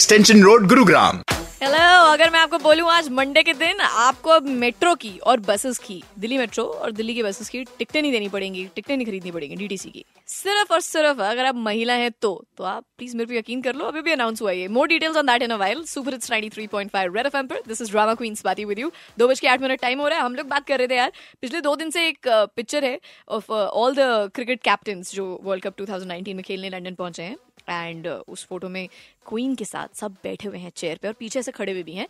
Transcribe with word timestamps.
Extension 0.00 0.42
road 0.42 0.66
Gurugram 0.68 1.20
hello 1.62 1.78
अगर 2.06 2.30
मैं 2.30 2.38
आपको 2.38 2.58
बोलूँ 2.58 2.88
आज 2.90 3.08
मंडे 3.10 3.42
के 3.42 3.52
दिन, 3.52 3.80
आपको 3.80 4.30
अब 4.30 4.46
मेट्रो 4.46 4.94
की 4.94 5.16
और 5.18 5.40
बसेस 5.40 5.78
की, 5.78 6.02
दिल्ली 6.18 6.38
मेट्रो 6.38 6.64
और 6.64 6.90
दिल्ली 6.92 7.14
की 7.14 7.22
बसेस 7.22 7.48
की 7.48 7.62
टिकटें 7.78 8.00
नहीं 8.00 8.10
देनी 8.12 8.28
पड़ेंगी 8.28 8.64
टिकटें 8.74 8.96
नहीं 8.96 9.06
खरीदनी 9.06 9.30
पड़ेंगी 9.30 9.56
डीटीसी 9.56 9.90
की। 9.90 10.04
सिर्फ़ 10.28 10.72
और 10.72 10.80
सिर्फ़ 10.80 11.20
अगर 11.22 11.44
आप 11.44 11.54
महिला 11.58 11.94
हैं 11.94 12.10
तो 12.22 12.44
तो 12.56 12.64
आप 12.64 12.84
प्लीज़ 12.98 13.16
मेरे 13.16 13.28
पे 13.28 13.38
यकीन 13.38 13.62
कर 13.62 13.74
लो, 13.74 13.84
अभी 13.84 14.02
भी 14.02 14.12
अनाउंस 14.12 14.42
हुआ 14.42 14.52
है 14.52 14.68
more 14.68 14.88
details 14.88 15.16
on 15.16 15.26
that 15.26 15.42
in 15.42 15.50
a 15.50 15.56
while 15.56 15.82
super 15.84 16.14
it's 16.14 16.30
93.5 16.30 17.16
red 17.16 17.26
FM 17.26 17.46
पर. 17.46 17.62
दिस 17.68 17.82
इज़ 17.82 17.90
ड्रामा 17.90 18.14
क्वींस 18.14 18.44
बाती 18.44 18.64
विद 18.64 18.78
यू 18.78 18.90
दो 19.18 19.28
बज 19.28 19.40
के 19.40 19.48
आठ 19.48 19.62
मिनट 19.62 19.80
टाइम 19.80 20.00
हो 20.00 20.08
रहा 20.08 20.18
है, 20.18 20.24
हम 20.24 20.34
लोग 20.34 20.48
बात 20.48 20.66
कर 20.66 20.78
रहे 20.78 20.88
थे 20.88 20.96
यार। 20.96 21.12
पिछले 21.40 21.60
दो 21.60 21.74
दिन 21.76 21.90
से 21.90 22.06
एक 22.08 22.28
पिक्चर 22.28 22.84
है 22.84 22.98
of 23.28 23.50
all 23.52 23.94
the 23.94 24.30
cricket 24.34 24.62
captain 24.62 25.02
जो 25.14 25.40
वर्ल्ड 25.44 25.64
कप 25.64 25.80
2019 25.80 26.34
में 26.34 26.44
खेलने 26.44 26.70
लंडन 26.70 26.94
पहुँचे 26.94 27.22
हैं। 27.22 27.36
एंड 27.68 28.06
uh, 28.06 28.20
उस 28.28 28.46
फ़ोटो 28.46 28.68
में 28.68 28.88
क्वीन 29.28 29.54
के 29.54 29.64
साथ 29.64 29.96
सब 29.96 30.16
बैठे 30.24 30.48
हुए 30.48 30.58
हैं 30.58 30.70
चेयर 30.76 30.98
पे 31.02 31.08
और 31.08 31.14
पीछे 31.18 31.42
से 31.42 31.52
खड़े 31.52 31.72
हुए 31.72 31.82
भी 31.82 31.92
हैं। 31.92 32.08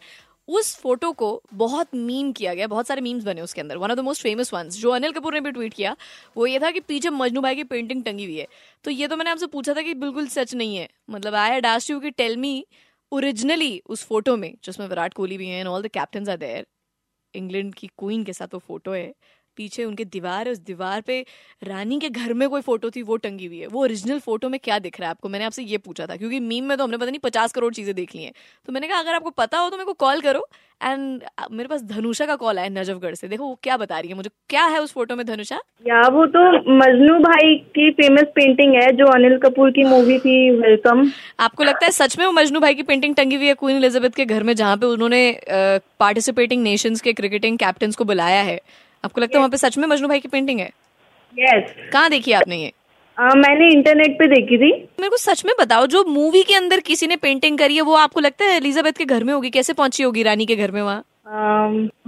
उस 0.48 0.74
फ़ोटो 0.76 1.10
को 1.12 1.28
बहुत 1.54 1.94
मीम 1.96 2.32
किया 2.32 2.54
गया 2.54 2.66
बहुत 2.66 2.86
सारे 2.86 3.00
मीम्स 3.00 3.24
बने 3.24 3.40
उसके 3.40 3.60
अंदर। 3.60 3.76
One 3.76 3.90
of 3.90 3.98
the 3.98 4.00
most 4.00 4.22
famous 4.22 4.52
ones 4.54 4.78
जो 4.78 4.90
अनिल 4.90 5.12
कपूर 5.12 5.34
ने 5.34 5.40
भी 5.40 5.52
ट्वीट 5.52 5.74
किया 5.74 5.94
वो 6.36 6.46
ये 6.46 6.58
था 6.60 6.70
कि 6.70 6.80
पीछे 6.80 7.10
मजनू 7.10 7.40
भाई 7.40 7.54
की 7.54 7.64
पेंटिंग 7.64 8.02
टंगी 8.04 8.24
हुई 8.24 8.36
है। 8.38 8.46
तो 8.84 8.90
ये 8.90 9.08
तो 9.08 9.16
मैंने 9.16 9.30
आपसे 9.30 9.46
पूछा 9.46 9.74
था 9.74 9.82
कि 9.82 9.94
बिल्कुल 9.94 10.26
सच 10.28 10.54
नहीं 10.54 10.76
है। 10.76 10.88
मतलब 11.10 11.34
आई 11.34 11.50
हैड 11.50 11.66
आस्क्ड 11.66 11.90
यू 11.90 12.00
कि 12.00 12.10
टेल 12.12 12.36
मी 12.36 12.66
ओरिजिनली 13.12 13.78
उस 13.86 14.04
फ़ोटो 14.06 14.36
में 14.36 14.52
जिसमें 14.64 14.86
विराट 14.88 15.14
कोहली 15.14 15.38
भी 15.38 15.48
हैं 15.48 15.60
and 15.60 15.68
all 15.68 15.82
the 15.82 15.88
captain 15.94 16.28
are 16.30 16.36
there 16.36 16.66
England 17.34 17.74
की 17.74 17.86
क्वीन 17.98 18.24
के 18.24 18.32
साथ 18.32 18.54
वो 18.54 18.58
फ़ोटो 18.58 18.92
है 18.92 19.12
पीछे 19.56 19.84
उनके 19.84 20.04
दीवार 20.06 20.46
है 20.46 20.52
उस 20.52 20.58
दीवार 20.66 21.00
पे 21.00 21.20
रानी 21.62 21.98
के 22.00 22.08
घर 22.10 22.32
में 22.34 22.48
कोई 22.48 22.60
फ़ोटो 22.62 22.90
थी 22.90 23.02
वो 23.04 23.16
टंगी 23.18 23.46
हुई 23.46 23.58
है। 23.58 23.66
वो 23.68 23.82
ओरिजिनल 23.82 24.18
फ़ोटो 24.20 24.48
में 24.48 24.58
क्या 24.60 24.78
दिख 24.80 25.00
रहा 25.00 25.08
है 25.08 25.10
आपको? 25.10 25.28
मैंने 25.28 25.44
आपसे 25.44 25.62
ये 25.64 25.78
पूछा 25.78 26.06
था 26.06 26.16
क्योंकि 26.16 26.40
मीम 26.42 26.64
में 26.64 26.76
तो 26.78 26.84
हमने 26.84 26.96
पता 26.96 27.10
नहीं 27.10 27.20
पचास 27.20 27.52
करोड़ 27.52 27.72
चीज़ें 27.74 27.94
देख 27.94 28.14
ली 28.14 28.22
हैं। 28.22 28.32
तो 28.68 28.72
मैंने 28.72 28.88
कहा 28.88 28.98
अगर 28.98 29.14
आपको 29.14 29.30
पता 29.32 29.58
हो 29.58 29.70
तो 29.70 29.76
मेरे 29.76 29.86
को 29.86 29.92
कॉल 29.96 30.20
करो 30.20 30.46
एंड 30.80 31.22
मेरे 31.52 31.68
पास 31.68 31.82
धनुषा 31.84 32.26
का 32.26 32.34
कॉल 32.36 32.58
आया 32.58 32.68
नजफगढ़ 32.70 33.14
से। 33.14 33.28
देखो 33.28 33.44
वो 33.44 33.58
क्या 33.62 33.76
बता 33.76 33.98
रही 33.98 34.08
है 34.08 34.14
मुझे 34.16 34.30
क्या 34.48 34.64
है 34.66 34.80
उस 34.80 34.92
फ़ोटो 34.92 35.16
में 35.16 35.24
धनुषा? 35.26 35.58
या 35.84 36.00
वो 36.08 36.24
तो 36.28 36.40
मजनू 36.76 37.18
भाई 37.20 37.54
की 37.74 37.90
फ़ेमस 37.92 38.26
पेंटिंग 38.34 38.74
है 38.74 38.90
जो 38.96 39.06
अनिल 39.12 39.38
कपूर 39.38 39.70
की 39.70 39.84
मूवी 39.84 40.18
थी 40.18 40.50
वेलकम 40.52 41.10
आपको 41.40 41.64
लगता 41.64 41.86
है 41.86 41.90
सच 41.92 42.18
में 42.18 42.24
वो 42.26 42.32
मजनू 42.32 42.60
भाई 42.60 42.74
की 42.74 42.82
पेंटिंग 42.84 43.14
टंगी 43.14 43.36
हुई 43.36 43.46
है 43.46 43.54
क्वीन 43.54 43.76
एलिजाबेथ 43.76 44.10
के 44.10 44.24
घर 44.24 44.42
में 44.42 44.54
जहाँ 44.54 44.76
पे 44.76 44.86
उन्होंने 44.86 45.20
पार्टिसिपेटिंग 46.00 46.62
नेशंस 46.62 47.00
के 47.00 47.12
क्रिकेटिंग 47.12 47.58
कैप्टन 47.58 47.92
को 47.92 48.04
बुलाया 48.04 48.42
है? 48.42 48.60
आपको 49.04 49.20
लगता 49.20 49.38
है 49.38 49.40
वहाँ 49.40 49.50
पे 49.50 49.56
सच 49.56 49.78
में 49.78 49.86
मजनू 49.88 50.08
भाई 50.08 50.20
की 50.20 50.28
पेंटिंग 50.28 50.60
है? 50.60 50.70
यस 51.34 51.74
कहाँ 51.92 52.10
देखी 52.10 52.32
आपने 52.32 52.56
ये? 52.56 52.72
आ, 53.16 53.28
मैंने 53.28 53.68
इंटरनेट 53.68 54.18
पे 54.18 54.26
देखी 54.26 54.56
थी। 54.58 54.70
मेरे 55.00 55.08
को 55.08 55.16
सच 55.16 55.44
में 55.44 55.54
बताओ 55.60 55.86
जो 55.86 56.04
मूवी 56.04 56.42
के 56.42 56.54
अंदर 56.54 56.80
किसी 56.82 57.06
ने 57.06 57.16
पेंटिंग 57.16 57.58
करी 57.58 57.76
है 57.76 57.82
वो 57.82 57.94
आपको 57.96 58.20
लगता 58.20 58.44
है 58.44 58.56
एलिजाबेथ 58.56 58.92
के 58.92 59.04
घर 59.04 59.24
में 59.24 59.32
होगी? 59.34 59.50
कैसे 59.50 59.72
पहुँची 59.72 60.02
होगी 60.02 60.22
रानी 60.22 60.46
के 60.46 60.56
घर 60.56 60.70
में 60.70 60.82
वहाँ? 60.82 61.04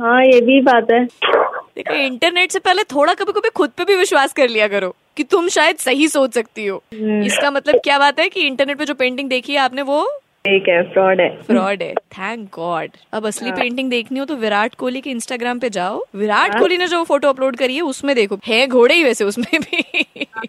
हाँ 0.01 0.23
ये 0.25 0.41
भी 0.41 0.61
बात 0.61 0.91
है। 0.91 1.05
देखो 1.05 1.95
इंटरनेट 1.95 2.53
से 2.53 2.59
पहले 2.59 2.83
थोड़ा 2.85 3.15
कभी 3.15 3.33
कभी 3.33 3.49
खुद 3.49 3.71
पे 3.71 3.85
भी 3.85 3.95
विश्वास 3.95 4.33
कर 4.33 4.49
लिया 4.49 4.69
करो 4.69 4.95
कि 5.17 5.25
तुम 5.25 5.49
शायद 5.49 5.77
सही 5.77 6.09
सोच 6.09 6.35
सकती 6.35 6.67
हो। 6.67 6.83
इसका 6.93 7.51
मतलब 7.51 7.81
क्या 7.85 7.99
बात 7.99 8.21
है 8.21 8.29
कि 8.29 8.41
इंटरनेट 8.41 8.79
पे 8.79 8.85
जो 8.85 8.95
पेंटिंग 8.95 9.29
देखी 9.29 9.53
है 9.53 9.59
आपने 9.59 9.83
वो 9.83 10.07
ठीक 10.47 10.69
है 10.69 10.83
फ्रॉड 10.93 11.21
है। 11.21 11.29
फ्रॉड 11.43 11.83
है 11.83 11.93
थैंक 12.13 12.49
गॉड 12.55 12.91
अब 13.13 13.27
असली 13.27 13.53
पेंटिंग 13.53 13.91
देखनी 13.91 14.19
हो 14.19 14.25
तो 14.25 14.35
विराट 14.37 14.75
कोहली 14.75 15.01
के 15.01 15.11
इंस्टाग्राम 15.11 15.59
पे 15.59 15.71
जाओ। 15.71 16.03
विराट 16.17 16.59
कोहली 16.59 16.77
ने 16.79 16.87
जो 16.87 17.03
फ़ोटो 17.05 17.29
अपलोड 17.29 17.57
करी 17.57 17.77
है 17.77 17.83
उसमें 17.85 18.15
देखो। 18.17 18.39
है 18.47 18.67
घोड़े 18.67 18.95
ही 18.95 19.05
वैसे 19.05 19.25
उसमें 19.25 19.47
भी। 19.55 19.83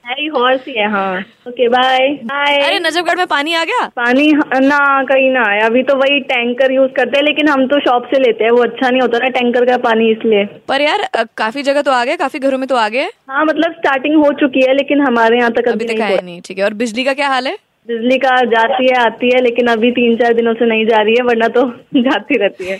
है 0.06 0.14
ही 0.14 0.28
हॉर्स 0.28 0.68
ही 0.68 0.74
है 0.74 0.90
हाँ। 0.92 1.20
ओके 1.48 1.68
बाय 1.70 2.08
बाय 2.26 2.58
अरे 2.60 2.80
नजफगढ़ 2.80 3.18
में 3.18 3.26
पानी 3.28 3.54
आ 3.54 3.64
गया? 3.64 3.86
पानी 3.96 4.32
ना 4.64 4.80
कहीं 5.04 5.30
ना 5.32 5.44
आया। 5.50 5.66
अभी 5.66 5.84
तो 5.84 5.96
वही 5.98 6.20
टैंकर 6.30 6.72
यूज़ 6.72 6.92
करते 6.92 7.18
हैं 7.18 7.24
लेकिन 7.26 7.48
हम 7.50 7.66
तो 7.68 7.80
शॉप 7.80 8.08
से 8.14 8.20
लेते 8.20 8.44
हैं। 8.44 8.52
वो 8.52 8.64
अच्छा 8.64 8.90
नहीं 8.90 9.02
होता 9.02 9.18
ना 9.18 9.30
टैंकर 9.40 9.66
का 9.66 9.78
पानी 9.84 10.12
इसलिए। 10.12 10.46
पर 10.68 10.82
यार 10.82 11.08
काफ़ी 11.38 11.64
जगह 11.64 11.82
तो 11.82 11.92
आ 11.92 12.04
गया 12.06 12.16
काफ़ी 12.18 12.40
घरों 12.40 12.58
में 12.58 12.68
तो 12.68 12.76
आ 12.76 12.88
गया। 12.90 13.10
हाँ 13.30 13.46
मतलब 13.46 13.74
स्टार्टिंग 13.74 14.16
हो 14.16 14.32
चुकी 14.40 14.66
है 14.68 14.74
लेकिन 14.74 15.02
हमारे 15.02 15.38
यहाँ 15.38 15.52
तक 15.52 15.68
अभी 15.68 15.86
तक 15.86 16.02
आया 16.02 16.20
नहीं 16.24 16.42
ठीक 16.46 16.58
है। 16.58 16.64
और 16.66 16.74
बिजली 16.76 17.04
का 17.04 17.14
क्या 17.14 17.28
हाल 17.30 17.48
है? 17.48 17.58
बिजली 17.88 18.18
का 18.18 18.36
जाती 18.52 18.88
है 18.88 18.96
आती 19.02 19.30
है 19.34 19.42
लेकिन 19.44 19.68
अभी 19.72 19.92
तीन 19.92 20.16
चार 20.18 20.34
दिनों 20.34 20.54
से 20.54 20.66
नहीं 20.70 20.86
जा 20.86 21.02
रही 21.02 21.16
है 21.16 21.24
वरना 21.26 21.48
तो 21.58 21.62
जाती 22.08 22.38
रहती 22.38 22.66
है। 22.66 22.80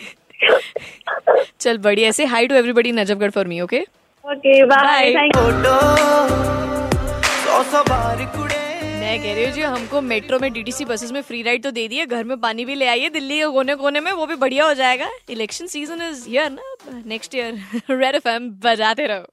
चल 1.60 1.78
बढ़िया 1.86 2.10
ऐसे 2.10 2.26
hi 2.26 2.48
to 2.48 2.56
everybody 2.56 2.92
Najafgarh 2.92 3.30
for 3.38 3.48
me 3.48 3.60
okay 3.62 3.80
okay 4.26 4.64
bye 4.66 5.14
मैं 9.00 9.20
कह 9.24 9.34
रही 9.34 9.44
हूँ 9.46 9.52
जी 9.54 9.62
हमको 9.62 10.02
मेट्रो 10.02 10.40
में 10.40 10.52
डीटीसी 10.54 10.86
बसेस 10.86 11.12
में 11.12 11.22
फ्री 11.22 11.42
राइड 11.44 11.64
तो 11.64 11.72
दे 11.72 11.88
दिए 11.88 12.06
घर 12.06 12.24
में 12.24 12.38
पानी 12.40 12.66
भी 12.66 12.76
ले 12.76 12.88
आइए 12.88 13.10
दिल्ली 13.10 13.40
के 13.40 13.46
कोने 13.52 13.76
कोने 13.76 14.00
में 14.00 14.12
वो 14.12 14.26
भी 14.26 14.36
बढ़िया 14.36 14.66
हो 14.66 14.74
जाएगा। 14.74 15.08
इलेक्शन 15.30 15.68
सीज़न 15.68 16.02
इज़ 16.10 16.28
हियर 16.30 16.50
ना 16.52 17.02
नेक्स्ट 17.06 17.36
ईयर 17.36 17.54
रेड 17.92 18.16
एफएम 18.16 18.50
बजाते 18.66 19.06
रहो। 19.08 19.26